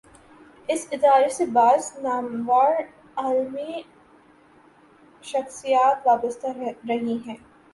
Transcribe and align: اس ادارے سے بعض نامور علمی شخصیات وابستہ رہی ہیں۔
اس 0.69 0.87
ادارے 0.91 1.27
سے 1.29 1.45
بعض 1.53 1.91
نامور 2.01 2.71
علمی 3.17 3.81
شخصیات 5.23 6.07
وابستہ 6.07 6.57
رہی 6.89 7.17
ہیں۔ 7.27 7.35